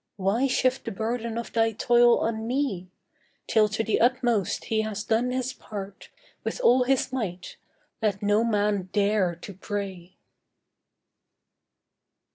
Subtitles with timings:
[0.15, 2.89] Why shift the burden of thy toil on Me?
[3.45, 6.09] Till to the utmost he has done his part
[6.43, 7.57] With all his might,
[8.01, 10.17] let no man dare to pray.